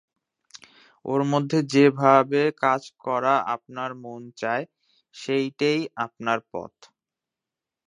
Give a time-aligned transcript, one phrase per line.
[1.05, 4.65] ওর মধ্যে যে ভাবে কাজ করা আপনার মন চায়
[5.15, 6.73] সেইটেই আপনার পথ।